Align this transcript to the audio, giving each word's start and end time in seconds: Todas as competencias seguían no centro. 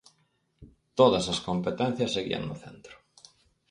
Todas 0.99 1.25
as 1.33 1.39
competencias 1.47 2.13
seguían 2.15 2.43
no 2.45 2.55
centro. 2.63 2.95